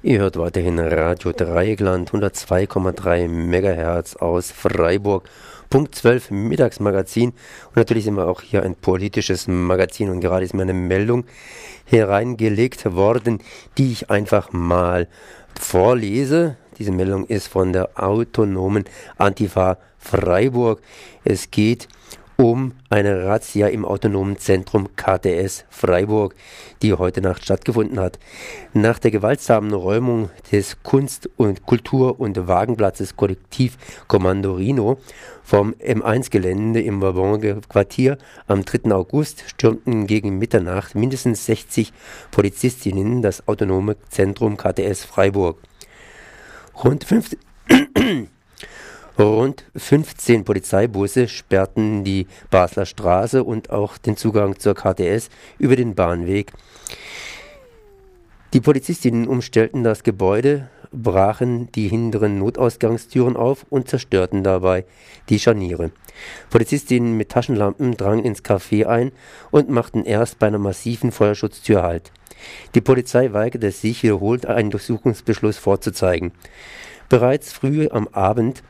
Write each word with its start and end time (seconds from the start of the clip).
Ihr 0.00 0.20
hört 0.20 0.36
weiterhin 0.36 0.78
Radio 0.78 1.32
Dreieckland 1.32 2.12
102,3 2.12 3.26
MHz 3.26 4.14
aus 4.14 4.52
Freiburg. 4.52 5.28
Punkt 5.70 5.92
12 5.96 6.30
Mittagsmagazin. 6.30 7.30
Und 7.30 7.76
natürlich 7.76 8.04
sind 8.04 8.14
wir 8.14 8.28
auch 8.28 8.40
hier 8.40 8.62
ein 8.62 8.76
politisches 8.76 9.48
Magazin. 9.48 10.10
Und 10.10 10.20
gerade 10.20 10.44
ist 10.44 10.54
mir 10.54 10.62
eine 10.62 10.72
Meldung 10.72 11.24
hereingelegt 11.84 12.94
worden, 12.94 13.40
die 13.76 13.90
ich 13.90 14.08
einfach 14.08 14.52
mal 14.52 15.08
vorlese. 15.58 16.56
Diese 16.78 16.92
Meldung 16.92 17.26
ist 17.26 17.48
von 17.48 17.72
der 17.72 18.00
autonomen 18.00 18.84
Antifa 19.16 19.78
Freiburg. 19.98 20.80
Es 21.24 21.50
geht 21.50 21.88
um 22.40 22.72
eine 22.88 23.24
Razzia 23.24 23.66
im 23.66 23.84
autonomen 23.84 24.38
Zentrum 24.38 24.88
KTS 24.94 25.64
Freiburg, 25.70 26.36
die 26.82 26.94
heute 26.94 27.20
Nacht 27.20 27.42
stattgefunden 27.42 27.98
hat. 27.98 28.20
Nach 28.72 29.00
der 29.00 29.10
gewaltsamen 29.10 29.74
Räumung 29.74 30.30
des 30.52 30.80
Kunst- 30.84 31.28
und 31.36 31.66
Kultur- 31.66 32.20
und 32.20 32.46
Wagenplatzes 32.46 33.16
Kollektiv 33.16 33.76
Kommando 34.06 34.52
Rino 34.54 35.00
vom 35.42 35.74
M1-Gelände 35.84 36.80
im 36.80 37.00
Bourbon-Quartier 37.00 38.18
am 38.46 38.64
3. 38.64 38.92
August 38.92 39.42
stürmten 39.48 40.06
gegen 40.06 40.38
Mitternacht 40.38 40.94
mindestens 40.94 41.44
60 41.46 41.92
Polizistinnen 42.30 43.20
das 43.20 43.48
autonome 43.48 43.96
Zentrum 44.10 44.56
KTS 44.56 45.04
Freiburg. 45.04 45.58
Rund 46.84 47.02
50 47.02 47.36
Rund 49.18 49.64
15 49.74 50.44
Polizeibusse 50.44 51.26
sperrten 51.26 52.04
die 52.04 52.28
Basler 52.50 52.86
Straße 52.86 53.42
und 53.42 53.70
auch 53.70 53.98
den 53.98 54.16
Zugang 54.16 54.60
zur 54.60 54.76
KTS 54.76 55.28
über 55.58 55.74
den 55.74 55.96
Bahnweg. 55.96 56.52
Die 58.52 58.60
Polizistinnen 58.60 59.26
umstellten 59.26 59.82
das 59.82 60.04
Gebäude, 60.04 60.70
brachen 60.92 61.70
die 61.72 61.88
hinteren 61.88 62.38
Notausgangstüren 62.38 63.36
auf 63.36 63.66
und 63.70 63.88
zerstörten 63.88 64.44
dabei 64.44 64.84
die 65.28 65.40
Scharniere. 65.40 65.90
Polizistinnen 66.48 67.16
mit 67.16 67.30
Taschenlampen 67.30 67.96
drangen 67.96 68.24
ins 68.24 68.44
Café 68.44 68.86
ein 68.86 69.10
und 69.50 69.68
machten 69.68 70.04
erst 70.04 70.38
bei 70.38 70.46
einer 70.46 70.58
massiven 70.58 71.10
Feuerschutztür 71.10 71.82
Halt. 71.82 72.12
Die 72.76 72.80
Polizei 72.80 73.32
weigerte 73.32 73.72
sich 73.72 74.04
wiederholt, 74.04 74.46
einen 74.46 74.70
Durchsuchungsbeschluss 74.70 75.58
vorzuzeigen. 75.58 76.30
Bereits 77.08 77.52
früh 77.52 77.88
am 77.90 78.06
Abend 78.08 78.62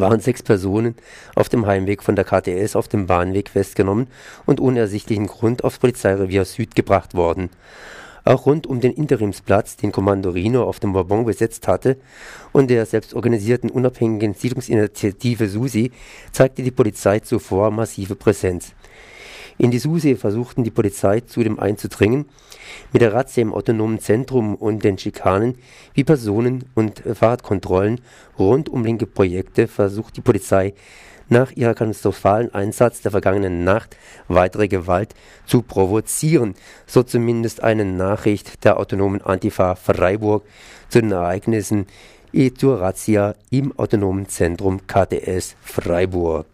waren 0.00 0.20
sechs 0.20 0.42
Personen 0.42 0.94
auf 1.34 1.48
dem 1.48 1.66
Heimweg 1.66 2.02
von 2.02 2.16
der 2.16 2.24
KTS 2.24 2.76
auf 2.76 2.88
dem 2.88 3.06
Bahnweg 3.06 3.50
festgenommen 3.50 4.08
und 4.44 4.60
ohne 4.60 4.80
ersichtlichen 4.80 5.26
Grund 5.26 5.64
aufs 5.64 5.78
Polizeirevier 5.78 6.44
Süd 6.44 6.74
gebracht 6.74 7.14
worden. 7.14 7.50
Auch 8.26 8.46
rund 8.46 8.66
um 8.66 8.80
den 8.80 8.92
Interimsplatz, 8.92 9.76
den 9.76 9.92
Kommando 9.92 10.30
Rino 10.30 10.64
auf 10.64 10.80
dem 10.80 10.92
Bourbon 10.92 11.24
besetzt 11.24 11.68
hatte, 11.68 11.96
und 12.52 12.70
der 12.70 12.84
selbstorganisierten 12.84 13.70
unabhängigen 13.70 14.34
Siedlungsinitiative 14.34 15.48
SUSI 15.48 15.92
zeigte 16.32 16.64
die 16.64 16.72
Polizei 16.72 17.20
zuvor 17.20 17.70
massive 17.70 18.16
Präsenz. 18.16 18.74
In 19.58 19.70
die 19.70 19.78
SUSE 19.78 20.16
versuchten 20.16 20.64
die 20.64 20.70
Polizei 20.70 21.20
zudem 21.20 21.58
einzudringen, 21.58 22.26
mit 22.92 23.00
der 23.00 23.14
Razzia 23.14 23.42
im 23.42 23.54
autonomen 23.54 24.00
Zentrum 24.00 24.54
und 24.54 24.84
den 24.84 24.98
Schikanen 24.98 25.56
wie 25.94 26.04
Personen- 26.04 26.64
und 26.74 27.00
Fahrradkontrollen 27.00 28.00
rund 28.38 28.68
um 28.68 28.84
linke 28.84 29.06
Projekte 29.06 29.66
versucht 29.66 30.16
die 30.16 30.20
Polizei 30.20 30.74
nach 31.28 31.52
ihrer 31.52 31.74
katastrophalen 31.74 32.52
Einsatz 32.54 33.00
der 33.00 33.10
vergangenen 33.10 33.64
Nacht 33.64 33.96
weitere 34.28 34.68
Gewalt 34.68 35.14
zu 35.46 35.62
provozieren, 35.62 36.54
so 36.86 37.02
zumindest 37.02 37.62
eine 37.62 37.84
Nachricht 37.84 38.62
der 38.64 38.78
autonomen 38.78 39.22
Antifa 39.22 39.74
Freiburg 39.74 40.44
zu 40.88 41.00
den 41.00 41.12
Ereignissen 41.12 41.86
zur 42.58 42.80
Razzia 42.80 43.34
im 43.50 43.76
autonomen 43.78 44.28
Zentrum 44.28 44.86
KTS 44.86 45.56
Freiburg. 45.62 46.46